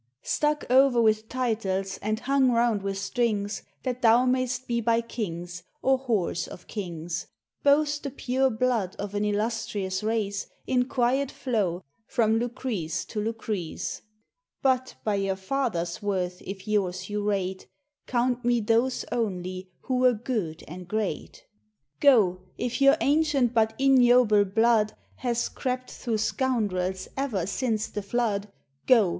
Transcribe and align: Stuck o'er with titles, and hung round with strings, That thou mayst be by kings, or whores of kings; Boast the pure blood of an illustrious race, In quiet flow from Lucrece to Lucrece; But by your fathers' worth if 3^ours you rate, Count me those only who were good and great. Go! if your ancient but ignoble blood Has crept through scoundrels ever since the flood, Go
Stuck 0.23 0.65
o'er 0.71 0.99
with 0.99 1.29
titles, 1.29 1.99
and 2.01 2.21
hung 2.21 2.49
round 2.51 2.81
with 2.81 2.97
strings, 2.97 3.61
That 3.83 4.01
thou 4.01 4.25
mayst 4.25 4.67
be 4.67 4.81
by 4.81 5.01
kings, 5.01 5.61
or 5.83 5.99
whores 5.99 6.47
of 6.47 6.65
kings; 6.65 7.27
Boast 7.61 8.01
the 8.01 8.09
pure 8.09 8.49
blood 8.49 8.95
of 8.95 9.13
an 9.13 9.23
illustrious 9.23 10.01
race, 10.01 10.47
In 10.65 10.85
quiet 10.85 11.29
flow 11.29 11.83
from 12.07 12.39
Lucrece 12.39 13.05
to 13.09 13.19
Lucrece; 13.21 14.01
But 14.63 14.95
by 15.03 15.13
your 15.13 15.35
fathers' 15.35 16.01
worth 16.01 16.41
if 16.41 16.65
3^ours 16.65 17.07
you 17.07 17.23
rate, 17.23 17.67
Count 18.07 18.43
me 18.43 18.59
those 18.59 19.05
only 19.11 19.69
who 19.81 19.97
were 19.99 20.13
good 20.13 20.63
and 20.67 20.87
great. 20.87 21.45
Go! 21.99 22.39
if 22.57 22.81
your 22.81 22.97
ancient 23.01 23.53
but 23.53 23.75
ignoble 23.79 24.45
blood 24.45 24.93
Has 25.17 25.47
crept 25.47 25.91
through 25.91 26.17
scoundrels 26.17 27.07
ever 27.15 27.45
since 27.45 27.85
the 27.85 28.01
flood, 28.01 28.51
Go 28.87 29.09